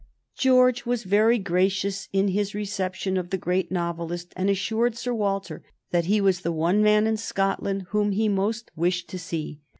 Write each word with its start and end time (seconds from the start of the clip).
George 0.35 0.83
was 0.83 1.03
very 1.03 1.37
gracious 1.37 2.09
in 2.11 2.29
his 2.29 2.55
reception 2.55 3.17
of 3.17 3.29
the 3.29 3.37
great 3.37 3.69
novelist, 3.71 4.33
and 4.35 4.49
assured 4.49 4.97
Sir 4.97 5.13
Walter 5.13 5.61
that 5.91 6.05
he 6.05 6.19
was 6.19 6.39
the 6.41 6.51
one 6.51 6.81
man 6.81 7.05
in 7.05 7.17
Scotland 7.17 7.83
whom 7.89 8.11
he 8.11 8.27
most 8.27 8.71
wished 8.75 9.07
to 9.09 9.19
see. 9.19 9.61